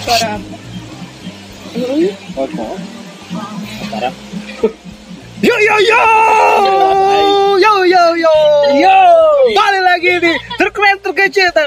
[0.00, 0.40] Suara
[1.76, 2.76] oh.
[3.80, 4.14] Sekarang.
[5.40, 6.00] Yo yo yo
[7.56, 8.34] yo yo yo
[8.76, 8.96] Yo.
[9.50, 11.64] balik lagi di terkeren terkecil ter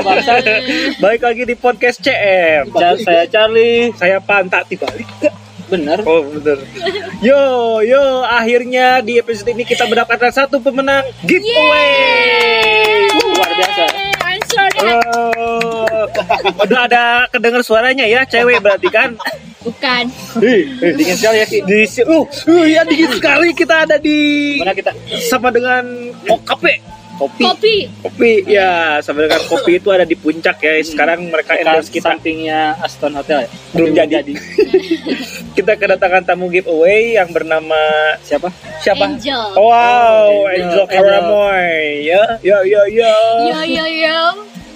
[1.04, 3.92] balik lagi di podcast CM Ca- Saya Charlie.
[3.92, 5.04] saya pantat dibalik
[5.68, 6.00] Bener.
[6.02, 6.56] oh bener
[7.20, 7.40] yo
[7.84, 14.09] yo akhirnya di episode ini kita mendapatkan satu pemenang giveaway Luar biasa.
[14.80, 15.84] Oh,
[16.58, 19.12] udah ada kedengar suaranya ya cewek berarti kan
[19.60, 20.08] Bukan.
[20.40, 21.60] Ih, ih, Dingin sekali ya Ki.
[21.60, 24.88] di uh, uh ya dingin sekali kita ada di Mana kita?
[25.28, 25.84] sama dengan
[26.26, 26.80] oh, kafe
[27.20, 27.44] Kopi.
[27.44, 27.76] Kopi.
[28.00, 32.16] kopi ya sama dengan kopi itu ada di puncak ya sekarang mereka Dekat endorse kita
[32.16, 33.48] sampingnya Aston Hotel ya?
[33.76, 34.32] Belum Tapi jadi.
[35.60, 37.76] kita kedatangan tamu giveaway yang bernama
[38.24, 38.48] Siapa?
[38.80, 39.52] siapa Angel.
[39.52, 40.86] wow Angel, Angel Angel.
[40.88, 41.76] Karamoy
[42.08, 43.12] ya ya ya ya
[43.52, 44.20] Yo yo yo.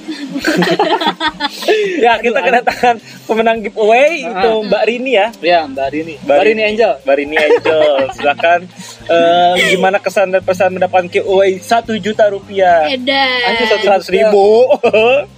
[2.00, 4.33] ya kita kedatangan pemenang giveaway Ah.
[4.34, 6.14] itu Mbak Rini ya Ya, Mbak Rini.
[6.20, 6.92] Mbak Rini Angel.
[7.00, 8.61] Mbak Rini Angel silakan
[9.06, 13.56] eh, gimana kesan dan pesan mendapatkan giveaway satu juta rupiah Edan.
[13.58, 14.70] satu- seratus ribu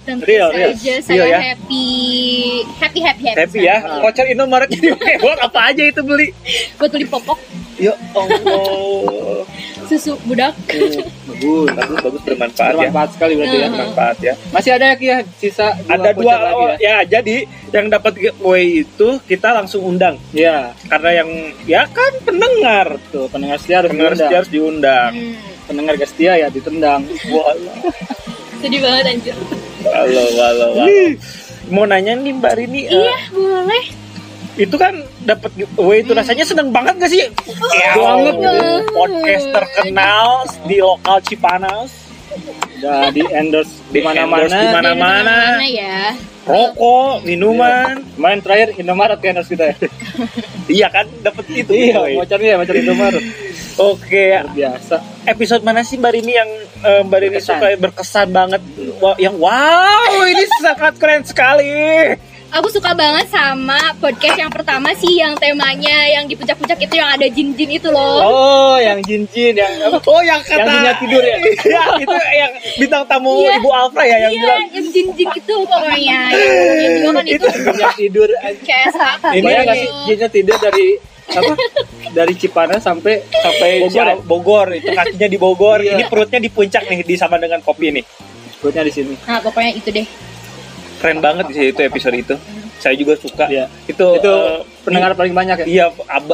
[0.03, 0.71] Tentu Real, real.
[0.73, 1.39] saja Real saya ya?
[1.51, 1.87] happy.
[2.77, 3.39] Happy happy happy.
[3.39, 6.31] happy ya voucher Indomaret jadi buat apa aja itu beli
[6.77, 7.37] Buat beli popok,
[7.75, 9.43] ya Allah
[9.87, 10.53] susu budak.
[10.67, 11.67] Bagus.
[11.69, 13.61] bagus bagus bermanfaat, ya Bermanfaat sekali berarti ya.
[13.61, 13.73] Hmm.
[13.73, 16.77] bermanfaat ya Masih ada ya ya sisa ada voucher dua lagi oh, ya.
[16.77, 17.37] ya jadi
[17.69, 21.29] yang dapat giveaway itu kita langsung undang Iya, karena yang
[21.63, 24.25] ya kan pendengar tuh pendengar setia harus pendengar diundang.
[24.25, 25.35] setia harus diundang Hmm.
[25.67, 27.03] Pendengar setia ya ditendang.
[27.27, 27.51] Wah,
[28.57, 29.35] Sedih banget anjir.
[29.83, 30.87] halo halo halo
[31.67, 33.83] mau nanya nih mbak Rini eh, Iya, boleh.
[34.57, 37.29] Itu kan dapat giveaway itu rasanya seneng banget gak sih ya,
[37.93, 38.33] Banget.
[38.35, 40.27] Allah, podcast terkenal
[40.65, 41.91] di lokal Cipanas
[42.77, 44.45] Udah di endorse di mana-mana.
[44.45, 45.35] di mana-mana.
[45.55, 46.13] Mana ya?
[46.43, 49.75] rokok minuman Main terakhir Indomaret kan endorse kita ya.
[50.75, 52.17] iya kan dapat itu Iya, ya,
[52.57, 53.23] voucher Indomaret.
[53.77, 54.95] oke Luar biasa.
[55.25, 56.49] episode mana sih Mbak Rini yang
[56.79, 57.55] eh, Mbak Rini Berkesan.
[57.55, 58.61] suka berkesan banget
[59.17, 61.73] yang wow ini sangat keren sekali
[62.57, 67.13] Aku suka banget sama podcast yang pertama sih yang temanya yang di puncak-puncak itu yang
[67.13, 68.17] ada jin-jin itu loh.
[68.25, 70.01] Oh, yang jin-jin yang apa?
[70.01, 71.37] oh yang kata Yang jinnya tidur ya?
[71.45, 72.51] Iya, itu yang
[72.81, 73.61] bintang tamu Iya.
[73.61, 76.19] Ibu Alfra ya yang iya, bilang yang jin-jin itu pokoknya.
[76.81, 78.89] Yang juga kan itu Jinnya tidur kayak.
[79.37, 80.87] Ini ya nggak sih jinnya tidur dari
[81.29, 81.53] apa?
[82.09, 84.15] Dari Cipanas sampai sampai Bogor Bogor, ya?
[84.25, 85.93] Bogor itu kakinya di Bogor Iya.
[85.93, 88.05] ini perutnya di puncak nih di sama dengan kopi nih
[88.57, 89.13] perutnya di sini.
[89.29, 90.07] Nah, pokoknya itu deh.
[90.97, 92.35] Keren banget sih itu episode itu
[92.77, 93.65] saya juga suka Iya.
[93.85, 95.65] itu Itu eh, pendengar paling banyak ya.
[95.65, 95.85] iya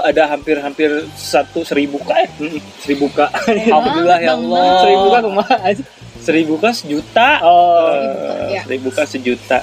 [0.01, 2.59] ada hampir-hampir satu seribu k ya Mm-mm.
[2.77, 3.19] Seribu k.
[3.69, 5.15] Alhamdulillah ya Allah Seribu k
[5.61, 5.83] aja.
[6.19, 8.61] seribu k sejuta Oh, Eh, Iya.
[8.63, 9.59] seribu k sejuta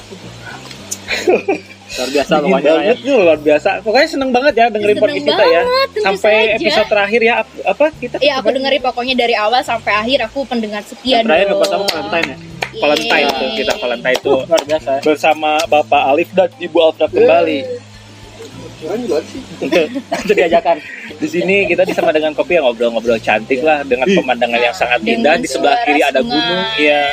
[1.90, 2.72] luar biasa pokoknya ya.
[2.72, 5.62] banget tuh luar biasa pokoknya seneng banget ya dengerin Seneng podcast kita ya
[6.00, 6.54] sampai saja.
[6.56, 10.38] episode terakhir ya ap- apa kita Iya, aku dengerin pokoknya dari awal sampai akhir aku
[10.46, 11.60] pendengar setia Yang terakhir dong.
[11.66, 12.36] kamu Valentine ya.
[12.80, 13.36] Valentine Yeay.
[13.36, 15.00] tuh kita Valentine tuh Luar biasa ya.
[15.02, 17.60] bersama Bapak Alif dan Ibu Alfra kembali
[20.24, 20.80] Itu diajakan.
[21.12, 25.36] di sini kita disama dengan kopi yang ngobrol-ngobrol cantik lah dengan pemandangan yang sangat indah
[25.36, 27.04] di sebelah kiri ada gunung ya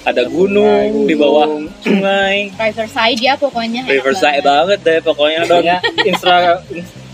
[0.00, 1.50] ada gunung di bawah
[1.82, 3.82] sungai Riverside ya pokoknya.
[3.84, 4.78] Riverside banget.
[4.80, 5.76] deh pokoknya Pokoknya
[6.06, 6.54] instra apa?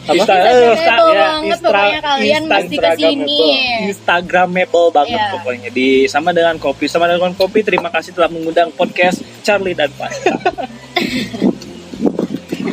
[0.07, 3.41] Insta- Instagramable ya, banget, pokoknya kalian mesti ke sini.
[3.87, 5.33] Instagramable banget Iya.
[5.35, 5.69] pokoknya.
[5.71, 6.85] Di sama dengan kopi.
[6.87, 10.33] Sama dengan kopi terima kasih telah mengundang podcast Charlie dan Pasta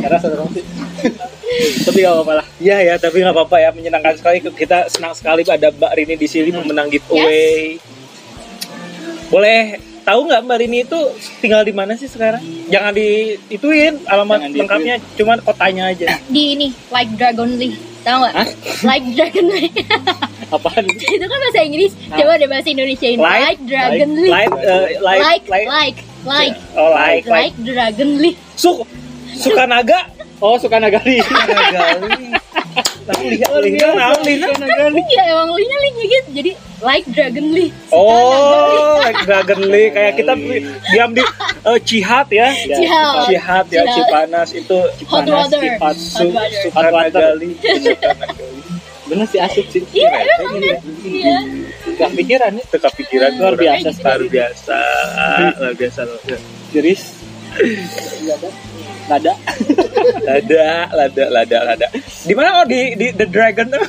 [0.03, 0.63] Karena saudara sih.
[1.85, 2.45] Tapi gak apa-apa lah.
[2.57, 3.69] Iya ya tapi nggak apa-apa ya.
[3.71, 4.37] Menyenangkan sekali.
[4.43, 7.77] Kita senang sekali ada Mbak Rini di sini pemenang giveaway
[9.29, 10.99] boleh tahu nggak Mbak Rini itu
[11.39, 13.07] tinggal di mana sih sekarang jangan di
[13.47, 14.59] ituin alamat Jangan diituin.
[14.61, 17.73] lengkapnya cuman kotanya aja Di ini Like Dragon Lee.
[18.03, 18.35] Tahu nggak?
[18.83, 19.71] Like Dragon Lee.
[20.53, 20.83] Apaan?
[21.15, 21.91] itu kan bahasa Inggris.
[22.05, 23.17] Coba deh bahasa Indonesia ini.
[23.17, 24.29] Like, Like, Dragon Lee.
[24.29, 25.97] like uh, like like, like, like,
[26.27, 28.35] like, oh like like like Dragon Lee.
[28.53, 28.83] Su
[29.33, 30.11] suka naga
[30.43, 31.23] Oh, suka nagali.
[33.03, 34.47] Tapi lihat lihat lina
[34.95, 35.49] Iya emang
[36.07, 36.29] gitu.
[36.31, 37.69] Jadi like Dragon Lee.
[37.91, 40.33] Oh, like Dragon Lee kayak kita
[40.91, 41.23] diam di
[41.67, 42.47] eh, Cihat ya.
[42.51, 43.27] Cihat.
[43.27, 43.83] Cihat ya.
[43.91, 44.77] Cipanas itu
[45.11, 45.59] Hot water.
[45.59, 46.59] Cipat, Su, Hot water.
[46.63, 47.23] Suka Hot water.
[47.35, 47.49] Nagali.
[47.59, 48.61] Suka Nagali.
[49.03, 49.83] Bener sih asik sih.
[49.91, 50.79] Iya emang kan.
[51.03, 51.37] Iya.
[51.99, 52.63] Gak pikiran ya.
[52.63, 54.77] Itu kepikiran Luar biasa luar biasa,
[55.59, 56.45] luar biasa, luar biasa.
[56.71, 57.01] Jeris.
[59.05, 59.33] Nada.
[60.23, 61.87] Lada, lada, lada, lada.
[62.23, 63.83] Di mana oh di di The Dragon tuh?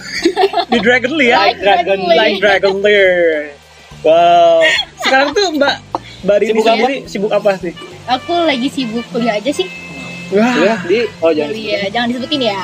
[0.69, 1.39] di Dragon Lee ya?
[1.41, 2.19] Like Dragon Lee.
[2.19, 3.55] Like Dragon Lee.
[4.03, 4.61] Wow.
[5.01, 5.75] Sekarang tuh Mbak
[6.25, 6.75] Mbak Rini Sibuk apa?
[6.77, 7.73] sendiri sibuk apa sih?
[8.05, 9.69] Aku lagi sibuk kuliah aja sih.
[10.31, 11.51] Wah, Ya, di oh jangan.
[11.53, 12.61] Kuliah, jangan disebutin ya.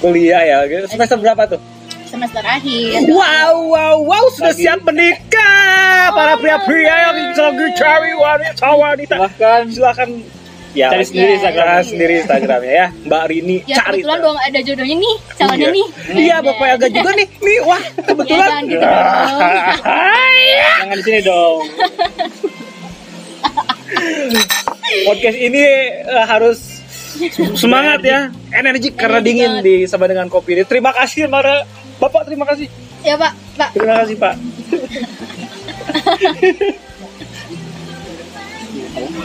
[0.00, 0.56] kuliah ya.
[0.86, 1.60] Semester berapa tuh?
[2.08, 3.04] Semester akhir.
[3.04, 4.64] Wow, wow, wow, sudah Lagi.
[4.64, 9.14] siap menikah para Oh, pria-pria yang lagi cari wanita-wanita.
[9.28, 10.10] Silahkan Silakan
[10.78, 11.66] ya cari sendiri Ya, Instagram.
[11.66, 13.98] cari sendiri Instagramnya ya, Mbak Rini Ya cari.
[13.98, 14.24] kebetulan tuh.
[14.24, 15.74] dong ada jodohnya nih, calonnya Iya.
[15.74, 15.86] nih.
[16.16, 17.26] Iya, Bapak Yaga juga nih.
[17.38, 18.48] Nih, wah, Ya, kebetulan.
[18.48, 18.86] jangan gitu.
[20.78, 21.58] Jangan di sini dong.
[25.04, 25.62] Podcast ini
[25.98, 26.58] eh, harus
[27.54, 28.20] semangat ya,
[28.52, 30.62] energi karena dingin di sama dengan kopi ini.
[30.62, 31.66] Terima kasih, para
[31.98, 32.22] Bapak.
[32.24, 32.70] Terima kasih.
[33.00, 33.68] Ya Pak, Pak.
[33.74, 34.34] Terima kasih, Pak.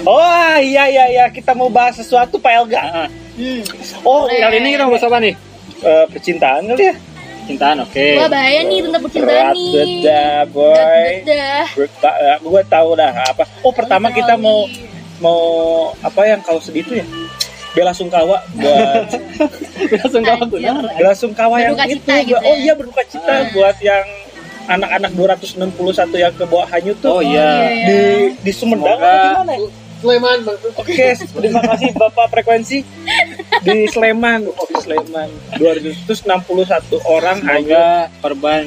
[0.04, 0.22] Oh
[0.58, 2.82] iya iya iya kita mau bahas sesuatu Pak Elga.
[2.82, 3.66] Ah, Hmm.
[4.02, 4.38] Oh Boleh.
[4.40, 5.34] kali ini kita mau bahas apa nih?
[5.82, 6.96] eh, percintaan kali ya.
[7.44, 8.06] Cintaan, oke.
[8.16, 10.02] Wah bahaya nih tentang percintaan Berat nih.
[10.02, 11.12] dah boy.
[11.76, 12.38] Berat dah.
[12.40, 13.44] Gue tahu dah apa.
[13.60, 14.70] Oh pertama kita mau
[15.20, 15.42] mau
[16.00, 17.06] apa yang kau sedih itu ya?
[17.74, 19.20] Bela sungkawa buat tuh.
[20.62, 20.62] Anjir.
[20.62, 20.94] nah.
[20.94, 21.94] bela sungkawa yang Berduka itu.
[21.98, 22.62] cita gitu oh ya?
[22.62, 23.44] iya berduka cita Ah.
[23.50, 24.06] buat yang
[24.66, 25.70] anak-anak 261
[26.16, 27.10] yang ke bawah hanyut tuh.
[27.10, 27.70] Oh iya.
[27.84, 28.00] Di
[28.40, 29.70] di Sumedang Semoga- atau di mana ya?
[30.04, 30.60] Sleman, Bang.
[30.76, 32.84] Oke, terima kasih Bapak frekuensi
[33.64, 34.52] di Sleman.
[34.52, 35.30] Oh, di Sleman.
[35.56, 38.66] 261 orang hanya Semoga korban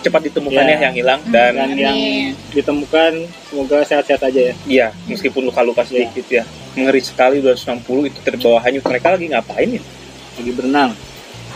[0.00, 0.72] cepat ditemukan Ya.
[0.72, 1.96] ya yang hilang dan dan yang
[2.54, 3.12] ditemukan
[3.50, 4.54] semoga sehat-sehat aja ya.
[4.64, 6.48] Iya, meskipun luka-luka sedikit ya.
[6.72, 8.80] Mengeri sekali 260 itu terbawah hanyut.
[8.80, 9.82] Mereka lagi ngapain ya?
[10.40, 10.90] Lagi berenang.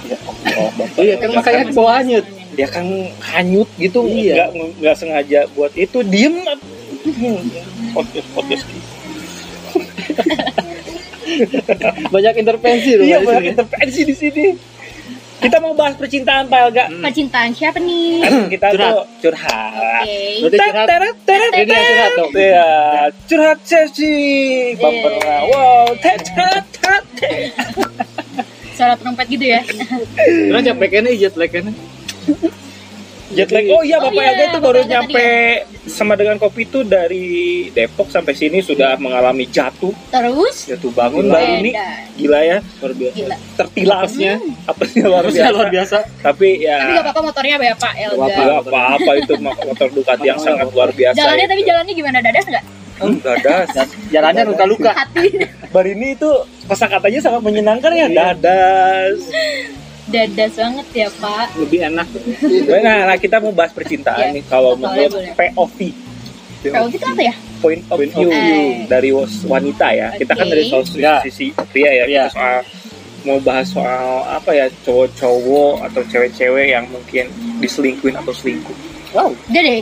[0.08, 1.00] Ya Allah, Bapak.
[1.00, 2.24] Iya kan makanya ke bawah hanyut.
[2.50, 2.82] Dia kan
[3.30, 4.50] hanyut gitu, Iya.
[4.50, 6.00] nggak nggak sengaja buat itu.
[6.02, 6.40] Diem.
[7.92, 8.64] Podcast podcast.
[12.10, 13.04] Banyak intervensi loh.
[13.06, 13.50] Iya, banyak sini.
[13.54, 14.44] intervensi di sini.
[15.40, 16.84] Kita mau bahas percintaan Pak Elga.
[16.90, 17.00] Hmm.
[17.00, 18.20] Percintaan siapa nih?
[18.52, 18.92] Kita Curhat.
[18.92, 19.72] tuh curhat.
[19.72, 20.20] Oke.
[20.44, 20.86] Berarti curhat.
[20.86, 22.30] Teret, teret, Ini yang curhat dong.
[22.34, 22.68] Iya,
[23.24, 24.16] curhat sesi.
[24.76, 25.36] Bumper Iya.
[25.48, 27.04] wow, tet tet tet.
[28.76, 29.60] Suara trompet gitu ya.
[29.64, 31.66] Terus kan jet lag kan?
[33.30, 33.62] Jet lag.
[33.70, 35.26] Oh iya, Oh Bapak iya, Yaga itu baru Bapak nyampe
[35.86, 37.26] sama dengan kopi itu dari
[37.70, 40.66] Depok sampai sini sudah mengalami jatuh, Terus?
[40.66, 41.38] jatuh bangun Gila.
[41.38, 41.70] Mbak ini.
[42.18, 43.14] Gila ya, Luar biasa.
[43.14, 43.36] Gila.
[43.54, 44.32] tertilasnya.
[44.66, 45.54] Apa sih luar Harusnya biasa.
[45.54, 45.96] luar biasa.
[46.20, 48.18] Tapi ya Tapi gak apa-apa motornya ya Pak Elga.
[48.18, 48.42] Apa-apa.
[48.42, 51.16] nggak apa-apa itu motor Ducati yang sangat luar biasa.
[51.16, 51.52] Jalannya itu.
[51.54, 52.64] tapi jalannya gimana dadas nggak?
[53.00, 53.68] enggak das.
[54.10, 54.90] Jalannya luka-luka.
[54.92, 55.26] Hati
[55.70, 56.30] Barini itu
[56.66, 58.34] kosakatanya sangat menyenangkan ya, Iya.
[58.34, 59.18] dadas.
[60.10, 61.46] Dadas banget ya Pak.
[61.56, 62.06] Lebih enak.
[62.82, 64.34] Nah, nah, kita mau bahas percintaan Iya.
[64.34, 65.32] nih kalau menurut boleh.
[65.34, 65.78] POV
[66.60, 67.34] Kalau gitu apa ya?
[67.58, 68.84] point of Point of view view.
[68.84, 69.10] dari
[69.46, 70.08] wanita ya.
[70.12, 71.20] Kita kan dari soal Ya.
[71.20, 72.56] sisi pria ya, kita soal
[73.20, 77.28] mau bahas soal apa ya cowok-cowok atau cewek-cewek yang mungkin
[77.58, 78.76] diselingkuin atau selingkuh.
[79.12, 79.32] Wow.
[79.46, 79.80] Udah deh.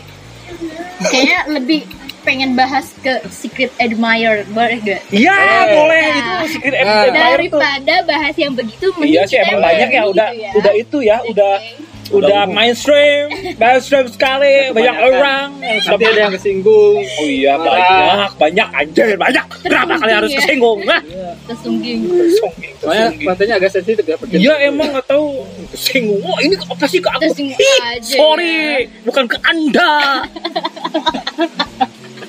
[1.05, 1.81] Kayaknya lebih
[2.29, 5.01] pengen bahas ke secret admirer boleh gak?
[5.09, 5.65] Iya, Eh.
[5.73, 6.17] boleh Nah.
[6.45, 6.83] itu secret Nah.
[6.85, 7.57] admirer tuh.
[7.57, 10.51] Daripada bahas yang begitu Iya sih emang banyak ya ini udah gitu ya.
[10.55, 12.11] udah itu ya udah Oke.
[12.11, 12.55] udah umum.
[12.55, 13.23] mainstream
[13.55, 16.99] mainstream sekali banyak orang Tapi ada yang kesinggung.
[17.01, 17.67] Oh iya Marah.
[17.67, 20.37] banyak banyak anjir banyak kenapa kalian harus ya.
[20.39, 21.01] kesinggung nah
[21.49, 23.27] Soalnya kesinggung.
[23.27, 24.17] kontennya agak sensitif ya.
[24.31, 28.55] Iya emang nggak tahu kesinggung wah ini apa sih ke aku Tersinggung Ih, aja sorry
[29.03, 29.91] bukan ke anda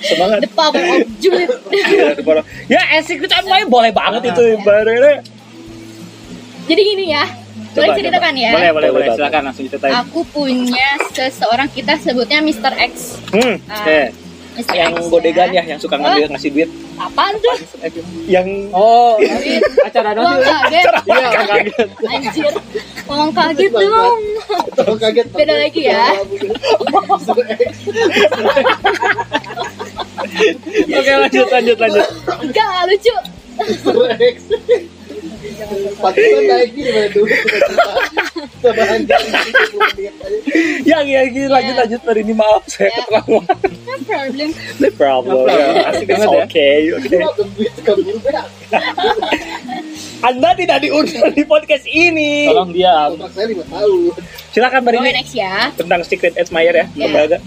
[0.02, 1.50] semangat The power of Juliet.
[1.70, 5.20] ya, depan- ya asik itu main boleh banget itu ibaratnya
[6.64, 7.24] Jadi gini ya.
[7.70, 8.36] Boleh Coba, ceritakan coba.
[8.36, 8.52] ya.
[8.52, 9.06] Boleh, boleh, boleh.
[9.06, 9.92] Boleh, Silakan langsung ceritain.
[9.96, 12.72] Aku punya seseorang kita sebutnya Mr.
[12.80, 12.92] X.
[13.28, 14.00] hmm, Ah, Oke.
[14.52, 14.72] Mr.
[14.72, 17.54] yang X godegan ya yang suka ngambil ngasih duit Apaan tuh?
[18.26, 19.62] yang Oh, Duit.
[19.80, 20.42] acara Uang doang.
[20.42, 20.86] kaget.
[21.00, 21.88] Iya, orang kaget.
[22.04, 22.52] Anjir.
[23.08, 24.20] Uang kaget dong.
[24.76, 25.26] Orang kaget.
[25.32, 26.02] Beda lagi ya.
[30.96, 32.06] Oke, lanjut, lanjut, lanjut.
[32.40, 33.14] Enggak, lucu.
[35.96, 37.28] Pantesan naik gini pada dulu.
[40.82, 41.80] yang yang gini lanjut Ya.
[41.80, 42.96] lanjut hari ini maaf saya Ya.
[42.98, 43.44] keterlaluan
[43.86, 44.48] No problem.
[44.78, 45.66] no problem ya.
[45.86, 46.40] Asik banget ya.
[46.42, 47.18] okay okay
[50.20, 53.08] anda tidak diundang di podcast ini Tolong diam.
[53.16, 54.00] Kontrak saya lima tahun.
[54.50, 55.54] silakan Mbak Oke, Rini next ya.
[55.74, 57.04] tentang secret admirer ya Ya.
[57.06, 57.38] lembaga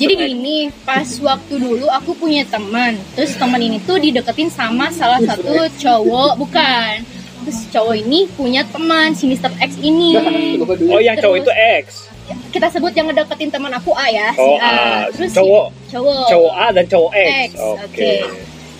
[0.00, 5.20] Jadi gini, pas waktu dulu aku punya teman, terus teman ini tuh dideketin sama salah
[5.20, 7.04] satu cowok, bukan.
[7.44, 9.52] Terus cowok ini punya teman si Mr.
[9.60, 10.16] X ini.
[10.16, 10.88] Dulu?
[10.88, 11.52] oh yang cowok itu
[11.84, 12.08] X
[12.48, 15.04] Kita sebut yang ngedeketin teman aku A ya, si oh A.
[15.12, 16.26] Terus si cowok cowok.
[16.32, 18.12] cowok A dan cowok X, X, oke oke.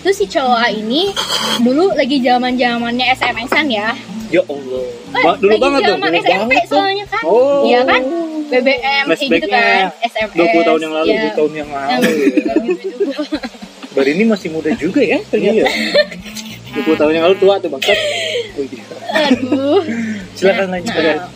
[0.01, 1.01] Terus si cowok A ini
[1.61, 3.93] dulu lagi zaman zamannya SMS-an ya.
[4.33, 7.23] ya Allah Eh, Ba- dulu lagi banget tuh, zaman dulu SMP banget soalnya kan.
[7.27, 7.61] Oh.
[7.61, 8.01] Iya kan?
[8.53, 11.21] BBM kayak gitu kan SMS 20 tahun yang lalu, ya.
[11.25, 12.11] 20 tahun yang lalu.
[12.11, 13.23] gitu-gitu.
[13.91, 15.55] Mbak Rini masih muda juga ya ternyata.
[15.57, 15.67] Iya.
[16.73, 17.99] 20 tahun yang lalu tua tuh bangsat.
[18.51, 18.83] Oh, iya.
[19.27, 19.81] aduh
[20.33, 20.91] Silakan lanjut.
[20.93, 21.27] nah,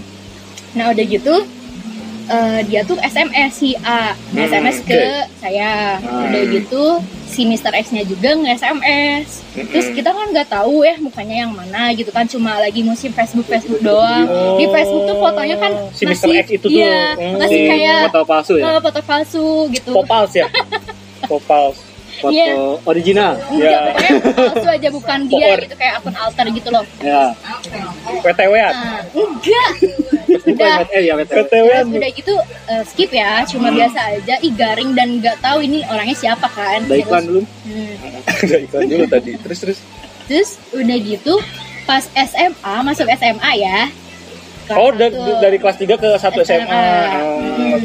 [0.74, 1.36] nah udah gitu
[2.26, 5.28] eh, dia tuh SMS si A Hmm, SMS ke oke.
[5.38, 6.26] saya Hmm.
[6.26, 6.84] udah gitu
[7.26, 7.74] si Mr.
[7.76, 12.24] X nya juga nge-SMS terus kita kan nggak tahu ya mukanya yang mana gitu kan
[12.24, 14.56] cuma lagi musim Facebook Facebook doang Oh.
[14.56, 16.12] di Facebook tuh fotonya kan Si Mr.
[16.22, 16.72] masih X itu tuh.
[16.72, 17.36] iya, Hmm.
[17.38, 18.64] masih Si kayak foto palsu ya.
[18.68, 20.46] eh, foto palsu gitu Popals ya.
[21.26, 21.78] Popals.
[22.16, 22.54] Foto Iya.
[22.84, 23.34] original.
[23.50, 23.80] enggak Ya.
[23.86, 24.12] pokoknya
[24.46, 27.24] palsu aja bukan dia gitu kayak akun alter gitu loh Ya.
[28.18, 28.74] PTW-an.
[28.74, 29.70] nah, enggak
[30.46, 31.36] udah eh ya betul.
[31.42, 31.86] PTW-an.
[31.90, 32.34] udah gitu
[32.66, 33.78] eh, skip ya cuma Hmm.
[33.78, 37.46] biasa aja ih garing dan nggak tahu ini orangnya siapa kan Ada iklan belum?
[37.64, 37.94] Hmm.
[38.66, 39.32] Iklan dulu tadi.
[39.38, 39.80] Terus terus.
[40.26, 41.34] terus udah gitu
[41.84, 43.80] pas SMA masuk SMA ya
[44.66, 45.32] kelas Oh, da- satu.
[45.40, 46.66] dari kelas 3 ke 1 SMA.
[47.20, 47.38] Oh.
[47.38, 47.80] Hmm.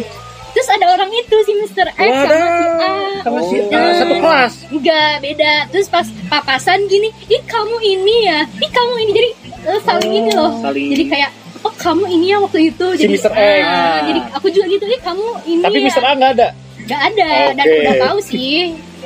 [0.60, 1.88] Terus ada orang itu si Mr.
[1.88, 2.92] X sama si A
[3.24, 3.72] sama si Oh.
[3.72, 4.52] A satu kelas.
[4.68, 9.30] enggak beda terus pas papasan gini ih kamu ini ya ih kamu ini jadi
[9.66, 10.92] eh, saling ini loh saling.
[10.92, 13.32] jadi kayak oh kamu ini ya waktu itu Si jadi Mr.
[13.32, 13.62] X.
[13.62, 16.02] ah, jadi aku juga gitu ih kamu ini Tapi ya Mr.
[16.02, 16.48] A nggak ada.
[16.82, 17.76] Gak ada dan Oke.
[17.80, 18.56] udah tahu sih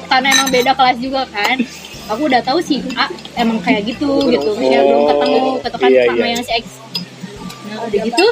[0.05, 1.57] karena emang beda kelas juga kan
[2.05, 3.07] aku udah tahu sih A
[3.37, 6.33] emang kayak gitu gitu Oh, belum ketemu ketemu iya, sama iya.
[6.35, 6.65] yang si X
[7.65, 8.27] nah udah gitu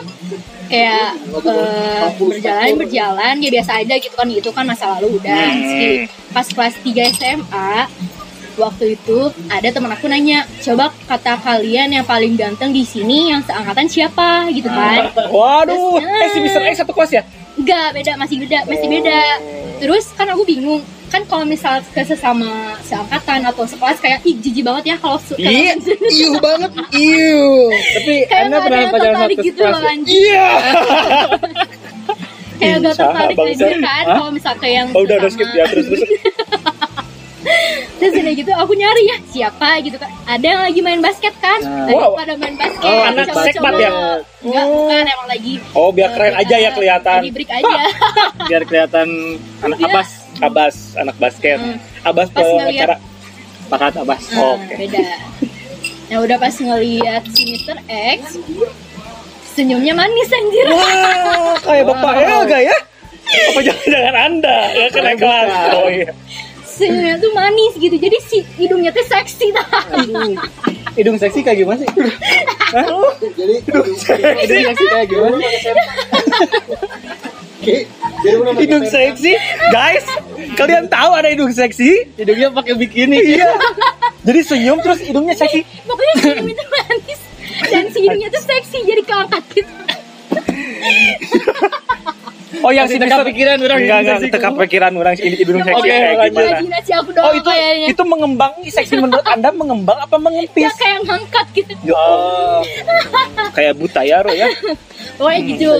[0.73, 6.09] kayak eh, berjalan berjalan ya biasa aja gitu kan itu kan masa lalu udah Hmm.
[6.33, 7.73] pas kelas 3 SMA
[8.52, 13.41] waktu itu ada teman aku nanya coba kata kalian yang paling ganteng di sini yang
[13.41, 16.61] seangkatan siapa gitu kan Waduh, eh si Mr.
[16.67, 17.23] X satu kelas ya?
[17.52, 19.21] Enggak, beda, masih beda, masih beda.
[19.76, 20.81] Terus kan aku bingung,
[21.12, 22.49] kan kalau misal ke sesama
[22.81, 25.76] seangkatan atau sekelas kayak ih jijik banget ya kalau su- kalau- Iya.
[26.11, 27.45] Iu banget, iu.
[27.69, 30.16] Tapi kayak Anda nggak pernah pacaran satu gitu kelas loh anjing.
[30.19, 30.49] Iya.
[32.54, 33.83] Kayak gak tertarik aja kan
[34.14, 36.02] kalau misal ke yang Oh, udah udah skip ya terus terus.
[37.99, 40.11] Terus udah gitu aku nyari ya siapa gitu kan.
[40.25, 41.59] Ada yang lagi main basket kan?
[41.59, 41.87] Nah.
[41.87, 42.14] Lagi Wow.
[42.14, 42.83] pada main basket.
[42.85, 43.47] Oh, anak cowok-cowok.
[43.49, 43.90] sekbat ya?
[44.40, 44.75] Enggak, Oh.
[44.76, 45.54] bukan emang lagi.
[45.73, 47.19] Oh, biar eh, keren aja ya eh, kelihatan.
[47.21, 47.81] Lagi break aja.
[48.49, 49.09] Biar kelihatan
[49.61, 49.87] anak Iya.
[49.88, 50.09] abas,
[50.39, 51.59] Abas, anak basket.
[51.59, 51.77] Hmm.
[52.03, 52.97] Abas Pas ngeliat- acara.
[53.69, 54.23] pakat abas.
[54.31, 54.75] Nah, Oke.
[54.77, 55.01] beda.
[56.07, 57.79] Nah udah pas ngeliat si Mr.
[57.89, 58.37] X
[59.51, 60.67] senyumnya manis anjir.
[60.69, 62.77] Wah, kayak bapak ya enggak ya?
[63.49, 65.49] Apa jangan-jangan Anda ya kan naik kelas?
[65.73, 66.11] Oh iya.
[66.62, 67.97] Senyumnya tuh manis gitu.
[67.97, 69.85] Jadi si hidungnya tuh seksi tah.
[70.93, 71.89] Hidung seksi kayak gimana sih?
[72.73, 72.85] Hah?
[73.33, 75.37] Jadi, Hidung seksi kayak gimana?
[77.62, 79.33] Hidung seksi,
[79.71, 80.07] guys.
[80.59, 82.11] Kalian tahu ada hidung seksi?
[82.19, 83.38] Hidungnya pakai bikini.
[83.38, 83.54] Iya.
[84.26, 85.62] Jadi senyum terus hidungnya seksi.
[85.87, 87.21] Pokoknya senyum itu manis.
[87.71, 89.73] Dan si hidungnya tuh seksi jadi keangkat gitu.
[92.62, 96.00] Oh yang si teka pikiran orang enggak enggak teka pikiran orang ini hidung seksi kayak
[96.14, 96.31] lanjut.
[96.33, 96.50] gimana?
[96.52, 97.87] Imajinasi aku doang Oh itu kayaknya.
[97.90, 100.73] itu mengembang seksi menurut anda mengembang apa Ya mengempis?
[100.75, 101.73] kayak ngangkat gitu.
[101.85, 102.61] Ya Allah.
[103.52, 104.49] kayak buta ya Ro ya.
[105.12, 105.71] Pokoknya gitu.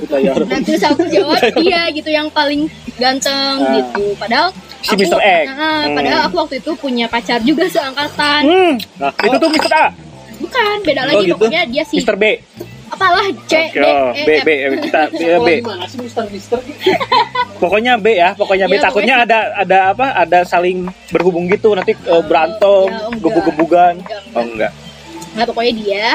[0.00, 0.32] Kita ya.
[0.36, 3.72] Nah terus aku jawab iya gitu yang paling ganteng Ah.
[3.74, 4.04] gitu.
[4.16, 4.48] Padahal
[4.82, 5.20] Si aku, Mr.
[5.22, 5.44] X.
[5.46, 5.94] Nah, Hmm.
[5.94, 8.42] padahal aku waktu itu punya pacar juga seangkatan.
[8.42, 8.74] Hmm.
[8.98, 9.94] Nah, Itu tuh Mister A,
[10.34, 11.38] Bukan, beda Oh, lagi gitu.
[11.38, 12.42] pokoknya dia si Mister B.
[13.02, 14.44] apalah C Oke, D oh, E B F.
[14.46, 14.48] B
[14.86, 15.48] kita ya, Oh, B.
[16.30, 16.58] Mister?
[17.58, 18.78] Pokoknya B ya, pokoknya B.
[18.78, 20.06] Iya, Takutnya ada ada apa?
[20.14, 23.22] Ada saling berhubung gitu nanti eh, berantem, ya, enggak.
[23.22, 23.94] gebug-gebugan.
[23.98, 24.38] Enggak, enggak.
[24.38, 24.72] Oh enggak.
[25.32, 26.06] Nah pokoknya dia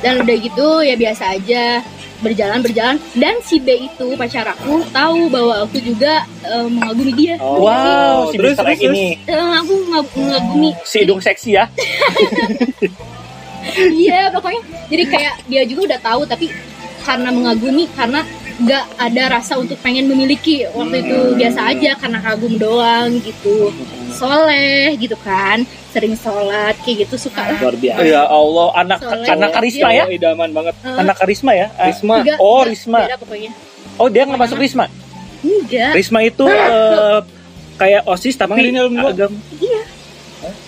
[0.00, 1.64] dan udah gitu ya biasa aja
[2.22, 7.34] berjalan berjalan dan si B itu pacar aku tahu bahwa aku juga eh, mengagumi dia.
[7.42, 7.66] Oh.
[7.66, 11.66] Wow, si terus, terus, X ini Eh, aku ngag- mengagumi si hidung seksi ya.
[13.96, 16.46] Iya pokoknya jadi kayak dia juga udah tahu tapi
[17.00, 18.22] karena mengagumi karena
[18.54, 21.34] nggak ada rasa untuk pengen memiliki waktu itu Hmm.
[21.34, 23.72] biasa aja karena kagum doang gitu
[24.12, 28.00] soleh gitu kan sering sholat kayak gitu suka lah luar biasa.
[28.02, 30.04] Ya Allah, anak Soalnya anak karisma dia- ya?
[30.10, 30.74] Idaman banget.
[30.78, 31.66] Eh, Anak karisma ya?
[31.74, 32.14] Ah, Risma.
[32.18, 33.00] enggak, Oh, enggak, Risma.
[33.02, 33.50] beda pokoknya
[33.94, 34.84] Oh, dia nggak masuk Risma.
[35.42, 37.18] enggak Risma itu eh,
[37.74, 39.32] kayak OSIS tapi agam.
[39.58, 39.82] Iya.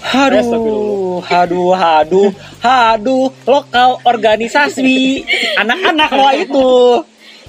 [0.05, 2.31] Haduh, haduh, haduh,
[2.63, 5.27] haduh, lokal organisasi
[5.59, 6.73] anak-anak lo itu.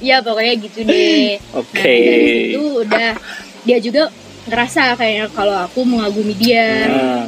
[0.03, 1.79] Iya pokoknya gitu deh Oke.
[1.79, 3.10] Nah, dari itu udah
[3.63, 4.03] dia juga
[4.46, 7.24] ngerasa kayaknya kalau aku mengagumi dia Nah,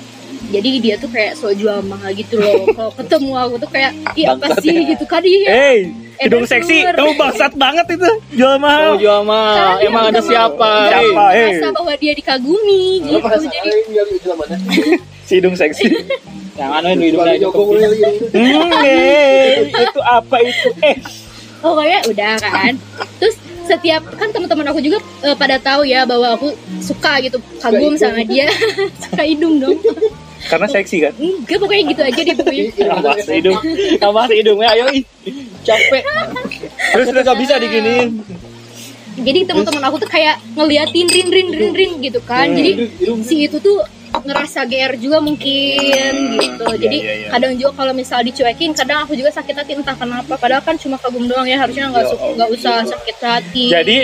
[0.48, 4.34] jadi dia tuh kayak so jual mahal gitu loh kalau ketemu aku tuh kayak iya
[4.34, 4.82] apa sih ya.
[4.96, 5.77] gitu kan dia Hey,
[6.18, 8.98] hidung seksi, kamu bangsat banget itu, jual Oh, mahal.
[8.98, 9.77] jual mah.
[9.77, 10.72] Karena Emang ada siapa?
[10.89, 11.25] Siapa?
[11.30, 11.62] Hey.
[11.62, 14.56] Merasa bahwa dia dikagumi gitu jadi ada yang lihat itu mana?
[15.22, 15.86] Si hidung seksi.
[16.58, 18.25] Yang anu itu hidungnya itu.
[18.34, 20.70] Hmm, itu apa itu?
[20.82, 20.98] Eh,
[21.62, 22.74] pokoknya udah kan
[23.22, 23.36] terus
[23.68, 28.24] setiap kan teman-teman aku juga eh, pada tahu ya bahwa aku suka gitu kagum sama
[28.24, 28.48] dia
[29.04, 29.77] suka hidung dong
[30.48, 31.13] Karena seksi kan?
[31.20, 33.60] enggak pokoknya gitu aja deh pokoknya Tambah hidung,
[34.00, 35.04] tambah hidung ya, ayo ih.
[35.68, 36.04] Capek.
[36.96, 38.10] Terus terus gak bisa diginiin.
[39.18, 42.86] jadi teman-teman aku tuh kayak ngeliatin rin rin rin rin gitu kan jadi
[43.25, 43.82] si itu tuh
[44.13, 47.27] ngerasa GR juga mungkin gitu jadi iya, iya.
[47.34, 50.96] kadang juga kalau misal dicuekin kadang aku juga sakit hati entah kenapa padahal kan cuma
[50.98, 52.06] kagum doang ya harusnya nggak
[52.38, 53.98] nggak usah sakit hati Jadi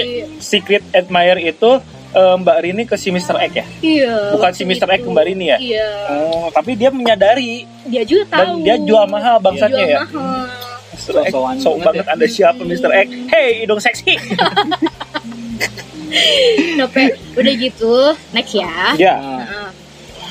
[0.44, 1.80] secret admirer itu
[2.13, 3.36] eh, Mbak Rini ke si Mr.
[3.41, 3.65] X ya?
[3.82, 4.88] iya Bukan si Mr.
[4.88, 5.05] X itu.
[5.05, 5.58] ke Mbak Rini ya?
[5.58, 5.89] iya
[6.29, 10.00] Oh, tapi dia menyadari dia juga dan tahu dia jual mahal bangsatnya Jual ya.
[10.03, 10.46] mahal.
[10.93, 11.12] Mr.
[11.20, 12.89] X, So-soan so banget banget Anda siapa Mr.
[12.93, 13.08] X?
[13.27, 14.13] Hey, hidung seksi.
[16.75, 17.03] Nope,
[17.34, 17.93] udah gitu
[18.29, 19.15] next ya ya.
[19.17, 19.70] Nah,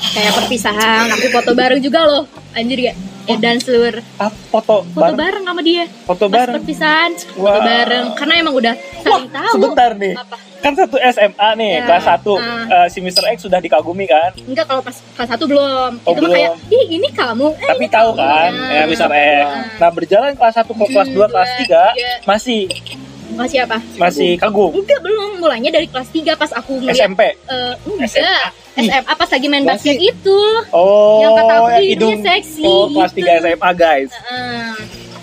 [0.09, 2.23] kayak perpisahan aku foto bareng juga loh
[2.53, 2.93] anjir ya
[3.25, 5.15] Edan seluruh Ah, foto foto bareng.
[5.15, 6.55] bareng sama dia Foto pas bareng.
[6.57, 7.63] perpisahan foto Wah.
[7.63, 10.13] bareng karena emang udah saling tahu Sebentar nih.
[10.13, 12.39] apa Kan satu SMA nih, Ya, kelas 1.
[12.39, 12.87] ah.
[12.87, 13.23] si Mr.
[13.29, 14.31] X sudah dikagumi kan?
[14.37, 16.71] enggak kalau pas kelas satu belum Oh, itu mah kayak belum.
[16.73, 19.09] ih ini kamu eh, Tapi ini tahu kamu." kan, ya Nah, Mr.
[19.11, 19.45] X.
[19.77, 22.13] Nah, berjalan kelas 1 ke kelas 2, kelas 3 Iya.
[22.23, 22.59] masih
[23.33, 24.69] masih apa masih kagum.
[24.73, 27.21] enggak belum mulainya dari kelas 3 pas aku ngeliat SMP.
[27.23, 28.09] eh, enggak
[28.75, 30.09] SMA pas lagi main basket Masih.
[30.09, 30.39] itu
[30.71, 32.13] Oh, Yang kata aku yang hidungnya hidung.
[32.23, 33.19] seksi, Oh, kelas gitu.
[33.21, 34.09] 3 SMA, guys.
[34.11, 34.73] Heeh.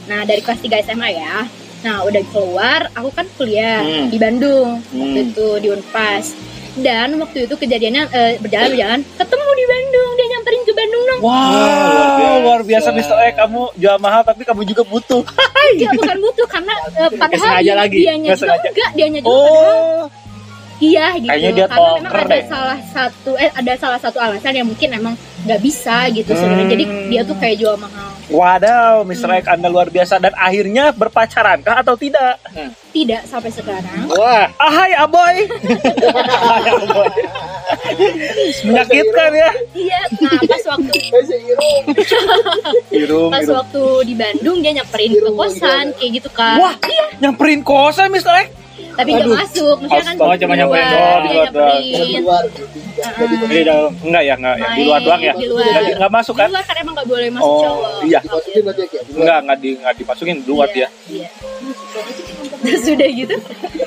[0.07, 1.37] Nah dari kelas 3 SMA ya
[1.81, 4.07] Nah udah keluar aku kan kuliah Hmm.
[4.07, 5.31] di Bandung Waktu Hmm.
[5.31, 6.25] itu di Unpas
[6.73, 10.11] Dan waktu itu kejadiannya eh, berjalan-berjalan Ketemu di Bandung
[10.41, 11.37] Dia nyamperin ke Bandung dong Wow,
[12.17, 12.99] luar luar biasa, biasa.
[13.05, 13.17] Mr.
[13.23, 13.35] X.
[13.37, 15.23] Kamu jual mahal tapi kamu juga butuh.
[15.71, 17.99] Enggak bukan butuh Karena eh, padahal sengaja lagi.
[17.99, 18.69] dianya Nggak juga sengaja.
[18.71, 20.05] enggak Dianya juga padahal Oh,
[20.81, 22.43] Iya gitu Kayaknya dia Karena memang ada deh.
[22.47, 26.85] salah satu eh, Ada salah satu alasan yang mungkin emang nggak bisa gitu sebenarnya Jadi
[26.85, 27.09] Hmm.
[27.09, 29.27] dia tuh kayak jual mahal wadaw, Mr.
[29.37, 32.39] X Anda luar biasa dan akhirnya berpacaran kah atau tidak?
[32.89, 35.37] Tidak sampai sekarang Wah, ahai aboy.
[36.41, 37.11] Ahai, aboy.
[38.63, 39.51] Menyakitkan ya.
[39.73, 40.91] Iya Nah pas waktu
[41.25, 41.85] si Irung.
[42.93, 46.75] Irung, pas waktu di Bandung dia nyamperin ke kosan kayak gitu kan Wah,
[47.19, 48.35] nyamperin kosan Mr.
[48.41, 48.49] X.
[49.01, 51.79] tapi nggak masuk maksudnya kan Astaga, cuma nyamperin doang, di luar doang.
[51.81, 52.45] Di luar.
[53.01, 54.67] Jadi Di dalam enggak ya, enggak ya.
[54.71, 55.33] Di luar doang ya.
[55.33, 55.65] di luar.
[55.67, 56.49] Enggak, enggak masuk di kan?
[56.51, 58.21] luar kan emang nggak boleh masuk Oh, cowok iya.
[58.21, 59.03] ya.
[59.17, 60.89] Enggak, enggak di enggak dimasukin di luar Iya, dia.
[61.09, 61.27] iya.
[62.61, 63.37] terus udah gitu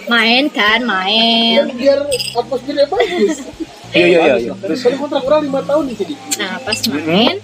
[0.08, 2.00] main kan main Biar
[2.34, 3.38] atmosfernya bagus.
[3.94, 4.54] Iya, iya, iya, iya.
[4.58, 6.16] Terus kan kontrak orang lima tahun di sini.
[6.36, 7.38] nah pas main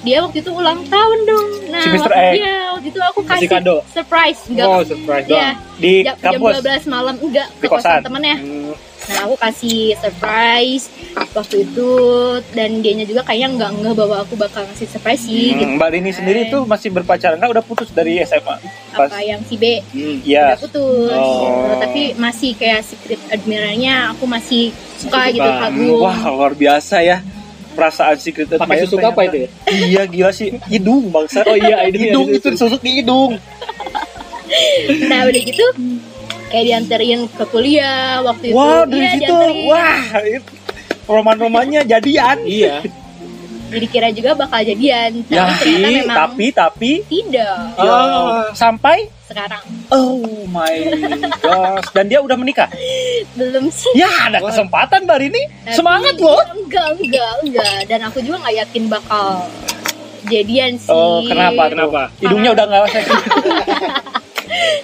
[0.00, 2.00] dia waktu itu ulang tahun dong nah Si Mr.
[2.02, 2.34] waktu, X.
[2.36, 3.76] iya, waktu itu aku Kasih kasih kado.
[3.86, 5.56] surprise enggak Oh, surprise doang.
[5.76, 6.54] Di jam, jam kampus.
[6.60, 7.82] 12 malam enggak Di ke kosan.
[7.90, 10.84] kosan temennya Hmm, Nah aku kasih surprise
[11.30, 11.90] waktu itu
[12.52, 15.64] dan dianya juga kayaknya nggak ngeh bahwa aku bakal ngasih surprise sih gitu.
[15.64, 18.56] Hmm, Mbak Rini sendiri tuh masih berpacaran kan udah putus dari SMA.
[18.90, 20.20] Pas Apa yang si B Hmm.
[20.22, 20.54] Iya.
[20.54, 21.42] udah putus, Oh.
[21.42, 21.74] gitu.
[21.80, 25.98] tapi masih kayak secret admirernya aku masih suka gitu kagum.
[25.98, 27.18] Wah, luar biasa ya.
[27.80, 29.48] Perasaan secret Pakai admirer susu apa itu ya?
[29.72, 30.52] Iya, gila sih.
[30.68, 31.40] Hidung bangsa.
[31.48, 33.40] Oh iya, hidung, hidung iya, itu disusuk di hidung.
[35.08, 35.64] Nah udah gitu
[36.50, 38.58] kayak dianterin ke kuliah waktu itu.
[38.58, 39.24] Wah, dari Iya, situ.
[39.24, 39.64] dianterin.
[39.64, 40.00] Wah,
[41.08, 42.36] roman-romannya jadian.
[42.44, 42.84] Iya.
[43.70, 47.98] Jadi kira juga bakal jadian, tapi Ya, ternyata memang tapi tapi tidak ya,
[48.50, 49.62] sampai sekarang.
[49.90, 50.74] oh my
[51.38, 52.66] gosh dan dia udah menikah.
[53.32, 53.94] Belum sih.
[53.94, 55.42] Ya, ada kesempatan Mbak Rini.
[55.46, 56.42] Tapi- Semangat loh.
[56.52, 57.78] Enggak, enggak, enggak.
[57.86, 59.46] Dan aku juga nggak yakin bakal
[60.26, 60.90] jadian sih.
[60.90, 61.70] Oh, kenapa?
[61.70, 62.00] Kenapa?
[62.18, 63.14] Hidungnya udah nggak seksi.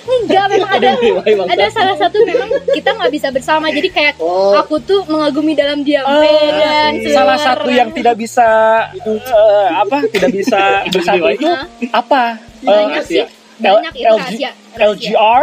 [0.07, 0.95] Enggak, memang ada
[1.27, 3.67] ada salah satu memang kita nggak bisa bersama.
[3.69, 4.55] Jadi kayak Oh.
[4.55, 6.23] aku tuh mengagumi dalam diam Oh,
[6.55, 8.47] dan salah satu yang tidak bisa
[8.95, 10.07] eh, apa?
[10.07, 11.51] Tidak bisa bersatu itu
[11.91, 12.39] apa?
[12.63, 13.27] banyak Eh,
[13.57, 13.63] sih.
[13.63, 14.51] L- Banyak itu LG, rahasia.
[14.73, 14.87] rahasia.
[14.87, 15.43] LGR,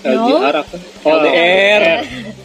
[0.00, 0.76] LGR apa?
[1.02, 1.82] Oh, LDR.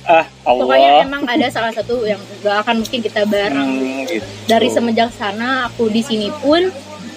[0.04, 1.06] Ah, Pokoknya Allah.
[1.06, 3.70] emang ada salah satu yang gak akan mungkin kita bareng.
[3.72, 4.26] Hmm, gitu.
[4.46, 6.68] Dari semenjak sana aku di sini pun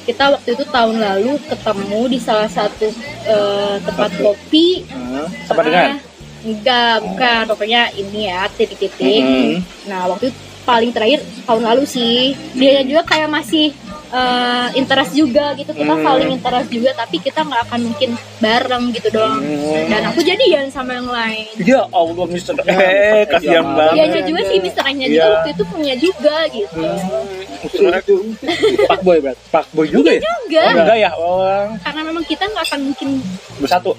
[0.04, 2.86] kita waktu itu tahun lalu ketemu di salah satu
[3.24, 5.98] eh, tempat kopi Hmm, Sama dengan
[6.44, 9.58] enggak bukan pokoknya ini ya titik-titik Hmm.
[9.84, 12.14] nah waktu itu paling terakhir tahun lalu sih
[12.52, 13.70] dia juga kayak masih
[14.08, 16.04] eh, interest juga gitu kita Hmm.
[16.04, 19.86] saling interest juga tapi kita nggak akan mungkin bareng gitu doang Hmm.
[19.88, 22.54] dan aku jadian sama yang lain Ya Allah, Mister.
[22.60, 23.94] Eh, kasihan banget.
[23.96, 25.32] dianya juga sih misalnya juga Iya.
[25.32, 26.82] waktu itu punya juga gitu
[27.66, 28.14] Sebenarnya
[28.86, 29.42] Pak Boy berarti.
[29.48, 30.20] Pak Boy juga ya?
[30.22, 31.10] juga Oh, enggak ya?
[31.12, 33.08] Oh, karena memang kita nggak akan mungkin
[33.58, 33.92] bersatu.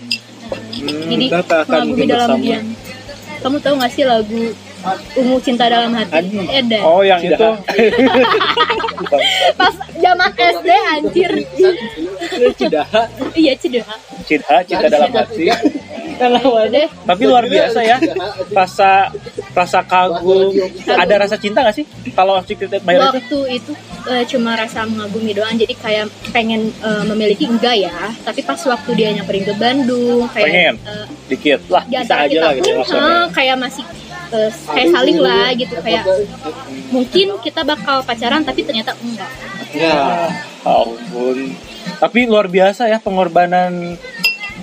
[1.03, 2.43] jadi kita akan mungkin dalam bersama.
[2.45, 2.65] diam
[3.37, 4.43] kamu tahu gak sih lagu
[5.15, 6.45] Ungu Cinta Dalam Hati Aduh.
[6.47, 7.35] Eda Oh, yang Sudah.
[7.35, 7.49] itu.
[9.59, 11.31] pas zaman SD anjir
[12.53, 13.01] Cidaha.
[13.33, 15.47] iya cedera Cinta, cinta dalam hati.
[16.67, 17.97] deh Tapi luar biasa ya.
[18.49, 19.13] Rasa
[19.53, 20.49] rasa kagum.
[20.83, 23.37] Ada rasa cinta gak sih kalau Secret Admirer itu?
[23.37, 23.71] waktu itu
[24.07, 28.89] eh, cuma rasa mengagumi doang jadi kayak pengen eh, memiliki enggak ya tapi pas waktu
[28.93, 30.75] dia nyamperin ke Bandung kayak Pengen.
[30.83, 33.03] eh, Dikit lah, bisa aja lah gitu maksudnya.
[33.03, 33.83] eh, kayak masih
[34.31, 36.03] eh, kayak saling lah gitu kayak
[36.89, 39.31] mungkin kita bakal pacaran tapi ternyata enggak
[39.67, 40.31] Ya
[40.63, 41.53] ampun.
[41.99, 43.99] Tapi luar biasa ya pengorbanan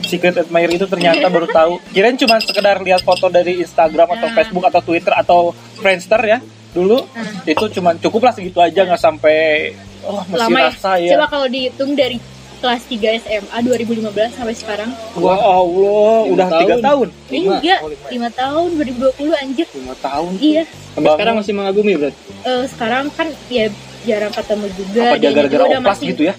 [0.05, 1.77] Secret Admirer itu ternyata baru tahu.
[1.93, 4.35] Kirain cuma sekedar lihat foto dari Instagram atau Nah.
[4.35, 5.41] Facebook atau Twitter atau
[5.77, 6.39] Friendster ya
[6.73, 7.05] dulu.
[7.05, 7.45] Nah.
[7.45, 9.73] Itu cuma cukup lah segitu aja nggak sampai
[10.05, 11.11] oh masih lama ya rasa ya.
[11.17, 12.17] coba kalau dihitung dari
[12.65, 16.81] kelas 3 SMA 2015 sampai sekarang Wah Allah, udah Lima tiga tahun.
[16.81, 17.09] tahun.
[17.29, 20.33] Eh, enggak 5 tahun 2020 anjir Lima tahun.
[20.41, 22.21] iya Sampai sekarang masih mengagumi berarti.
[22.41, 23.69] Eh, sekarang kan ya
[24.03, 26.35] jarang ketemu juga Apa dia gara-gara oplas masih- gitu ya?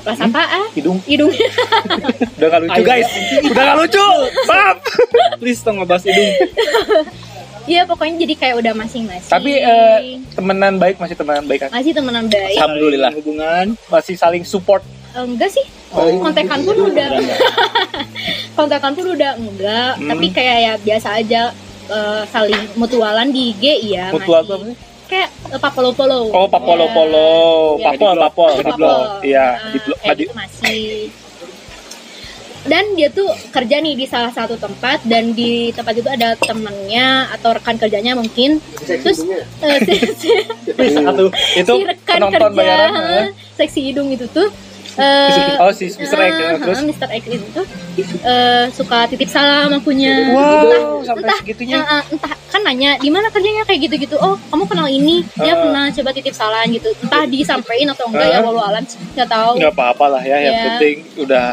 [0.00, 0.64] Oplas apaan?
[0.72, 0.98] Hidung.
[1.04, 1.28] hidung
[2.40, 3.08] Udah gak lucu guys.
[3.44, 4.06] Udah gak lucu.
[4.48, 4.76] Maaf.
[5.44, 6.30] Please tolong ngebahas hidung.
[7.68, 9.98] Iya pokoknya jadi kayak udah masing-masing Tapi eh,
[10.32, 11.70] temenan baik masih temenan baik kan?
[11.70, 13.12] masih temenan baik Alhamdulillah.
[13.14, 13.66] Hubungan.
[13.86, 14.80] Masih saling support.
[15.10, 16.06] Eh, enggak sih Oh.
[16.20, 17.08] kontekan pun udah
[18.56, 20.06] kontekan pun udah enggak Hmm.
[20.06, 21.42] tapi kayak ya biasa aja
[21.88, 24.76] eh, saling mutualan di IG iya Mutual apa sih?
[25.06, 27.34] kayak eh, papolo-polo Oh, papolo-polo.
[27.76, 28.22] Ya, Papol, blog.
[28.30, 28.50] papol.
[28.78, 29.06] Blog.
[29.20, 29.98] Iya, di blog.
[29.98, 30.82] kayak di- gitu masih
[32.62, 37.08] dan dia tuh kerja nih di salah satu tempat dan di tempat itu ada temennya
[37.32, 39.24] atau rekan kerjanya mungkin terus
[39.58, 40.28] eh, si, si.
[41.56, 42.90] Itu si rekan penonton kerja bayaran.
[42.92, 43.28] eh, eh.
[43.56, 44.52] seksi hidung itu tuh
[45.00, 46.16] eh, Oh, si Mr.
[46.16, 46.28] Ya.
[46.28, 47.08] eh, Terus eh, Mr.
[47.10, 47.62] X itu
[48.22, 51.76] eh, suka titip salam akunya Wow, sampai entah segitunya.
[51.78, 55.54] eh, eh, entah kan nanya di mana kerjanya kayak gitu-gitu oh kamu kenal ini dia
[55.54, 58.32] pernah coba titip salam gitu entah disampaikan atau enggak Eh.
[58.32, 60.64] ya walau alam nggak tahu Nggak apa-apa lah ya, yang Iya.
[60.68, 61.46] penting udah.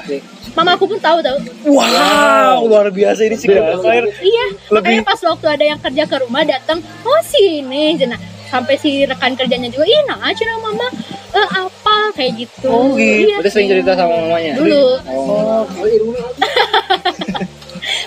[0.49, 1.37] mama aku pun tahu tahu
[1.69, 6.41] Wow, luar biasa ini sih iya Lebih- makanya pas waktu ada yang kerja ke rumah
[6.43, 8.17] datang oh sini Cina.
[8.47, 10.87] Sampai si rekan kerjanya juga ih nah cina mama
[11.29, 13.27] eh, apa kayak gitu Oh, gitu.
[13.27, 14.51] Iya, Berarti sering cerita sama mamanya.
[14.55, 15.63] dulu Oh.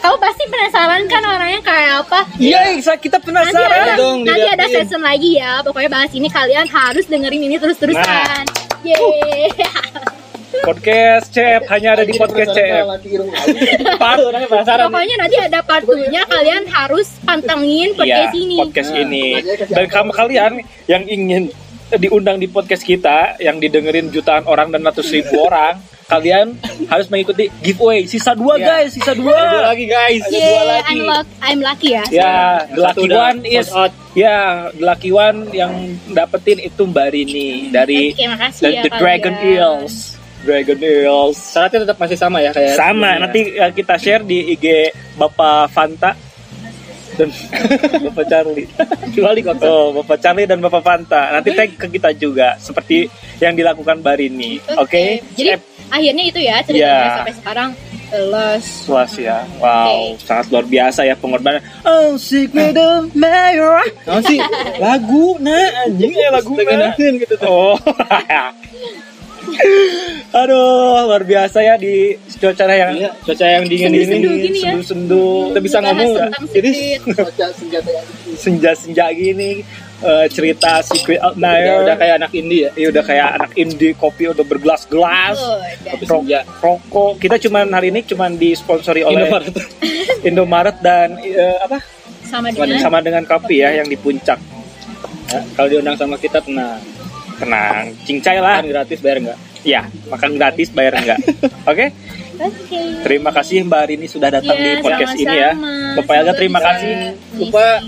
[0.01, 3.65] kamu pasti penasaran kan orangnya kayak apa Iya, Isa, kita nanti penasaran.
[3.65, 4.85] ada, dong, nanti ada diliatin.
[4.85, 8.45] season lagi ya pokoknya bahas ini kalian harus dengerin ini terus terusan
[8.81, 9.49] Yeay.
[10.61, 12.85] Podcast CF hanya ada di podcast CF.
[13.97, 14.19] Part
[14.87, 19.25] pokoknya nanti ada part 2 nya kalian harus pantengin podcast Iya, ini podcast Nah, ini.
[19.67, 20.53] Dan kamu kalian
[20.87, 21.43] yang ingin
[21.93, 26.55] diundang di podcast kita, yang didengerin jutaan orang dan ratus ribu orang, kalian
[26.87, 28.67] harus mengikuti giveaway sisa dua Iya.
[28.85, 29.61] guys, sisa Ada dua dua.
[29.65, 30.23] lagi guys.
[30.23, 30.87] Ada dua Yeay, lagi.
[30.93, 32.35] I'm, luck- I'm lucky ya Ya,
[32.69, 33.93] the Satu lucky one is out.
[34.13, 34.39] ya,
[34.71, 35.73] the lucky one yang
[36.07, 39.81] dapetin itu Mbak Rini dari dari ya The Dragon kalian.
[39.81, 40.20] Eels.
[40.41, 41.37] Dragon Eels.
[41.37, 43.19] Syaratnya tetap masih sama ya kayak Sama, sebelumnya.
[43.21, 44.67] nanti uh, kita share di IG
[45.15, 46.17] Bapak Fanta
[47.11, 47.29] dan
[48.09, 48.65] Bapak Charlie.
[49.13, 49.55] Kembali kok.
[49.61, 51.29] Oh, Bapak Charlie dan Bapak Fanta.
[51.31, 53.05] Nanti tag ke kita juga seperti
[53.37, 54.57] yang dilakukan Mbak Rini.
[54.77, 55.21] Oke.
[55.35, 57.17] jadi Eh, akhirnya itu ya ceritanya Iya.
[57.19, 57.71] sampai sekarang
[58.27, 59.39] los Puas ya.
[59.59, 60.25] Wow, Oke.
[60.25, 61.61] sangat luar biasa ya pengorbanan.
[61.85, 63.85] Oh, secret of Mayor.
[64.03, 64.39] Nah sih
[64.79, 66.95] lagu nah anjing Iya, lagu, nah.
[66.97, 67.47] gitu tuh.
[67.47, 67.77] Oh.
[70.41, 71.95] Aduh, luar biasa ya di
[72.39, 74.41] cuaca yang Iya, cuaca yang dingin Sendu-sendu ini.
[74.41, 74.71] gini ya.
[74.71, 75.27] sendu-sendu.
[75.49, 76.71] Kita bisa Bahas ngomong tentang jadi
[78.45, 79.51] senja-senja gini
[80.01, 81.77] eh, cerita Secret udah, Admirer.
[81.85, 82.71] udah kayak anak indie ya.
[82.75, 85.37] Iya udah kayak anak indie kopi udah bergelas-gelas.
[85.37, 85.59] Oh,
[85.91, 86.25] Kopi Ro-
[86.61, 87.13] rokok.
[87.19, 89.55] Kita cuman hari ini cuman disponsori oleh Indomaret.
[90.29, 91.79] Indomaret dan eh, apa?
[92.23, 94.39] sama dengan Sama dengan kopi ya yang di puncak.
[95.27, 96.79] Ya, kalau diundang sama kita tenang.
[97.41, 98.61] Tenang, cincai lah.
[98.61, 99.39] Kan gratis bayar enggak?
[99.61, 101.19] Ya, makan gratis bayar enggak.
[101.65, 101.87] Oke?
[102.41, 102.81] Oke.
[103.05, 105.53] Terima kasih Mbak Rini sudah datang Ya, di podcast ini ya.
[105.97, 106.93] Bapak Elga terima kasih.
[107.37, 107.81] Lupa.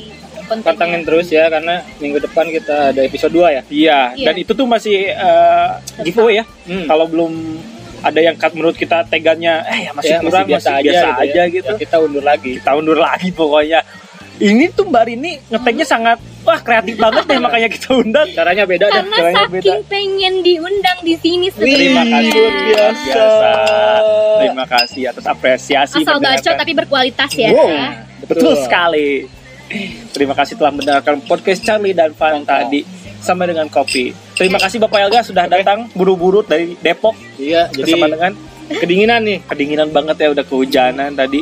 [0.53, 3.63] Pantangin terus ya karena minggu depan kita ada episode 2 ya.
[3.73, 4.27] Iya, Iya.
[4.29, 5.69] dan itu tuh masih eh,
[6.05, 6.45] giveaway ya.
[6.69, 6.85] Hmm.
[6.85, 7.33] Kalau belum
[8.03, 11.73] ada yang cut menurut kita tegannya, eh ya masih Ya, kurang, masih biasa aja, gitu.
[11.73, 12.61] Ya, kita undur lagi.
[12.61, 13.81] Kita undur lagi pokoknya.
[14.43, 16.19] Ini tuh Mbak Rini ngeteknya sangat
[16.53, 18.29] wah kreatif banget deh makanya kita undang.
[18.31, 18.93] Caranya beda deh.
[18.95, 22.13] karena caranya saking pengen diundang di sini Terima sebenarnya.
[22.13, 23.25] kasih luar biasa.
[24.37, 27.69] Terima kasih atas apresiasi asal bacot tapi berkualitas ya Wow,
[28.23, 29.11] betul sekali.
[30.13, 32.85] Terima kasih telah mendengarkan podcast Charlie dan Fanta di
[33.19, 34.13] sama dengan kopi.
[34.35, 38.33] Terima kasih Bapak Elga sudah datang buru-buru dari Depok Iya, jadi bersama dengan
[38.73, 39.39] kedinginan nih.
[39.43, 41.41] kedinginan banget ya udah kehujanan tadi.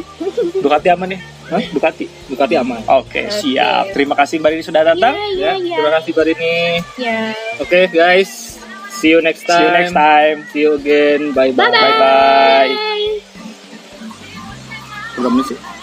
[0.56, 1.18] Ducati aman ya?
[1.50, 1.60] Hah?
[1.74, 2.06] Ducati.
[2.30, 2.80] Ducati aman.
[2.86, 3.90] Oke, siap.
[3.90, 5.14] Terima kasih Mbak Rini sudah datang.
[5.34, 5.96] Iya, iya, Terima iya.
[5.98, 6.58] kasih Mbak Rini.
[6.96, 7.20] Ya.
[7.58, 8.30] Oke guys,
[8.94, 9.62] see you next See time.
[9.66, 10.36] you next time.
[10.54, 11.34] See you again.
[11.34, 11.66] Bye bye.
[11.66, 11.82] Bye-bye.
[11.82, 12.72] Bye bye.
[15.18, 15.79] Agamis sih.